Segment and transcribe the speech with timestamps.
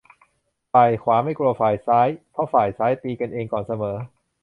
[0.73, 3.97] ฝ่ายขวาไม่กลัวฝ่ายซ้าย เพราะฝ่ายซ้ายตีกันเองก่อนเสมอ